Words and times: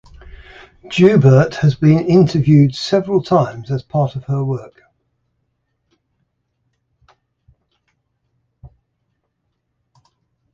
Joubert 0.89 1.53
has 1.57 1.75
been 1.75 1.99
interviewed 2.07 2.73
several 2.73 3.21
times 3.21 3.69
as 3.69 3.83
part 3.83 4.15
of 4.15 4.23
her 4.23 4.43
work. 4.43 4.81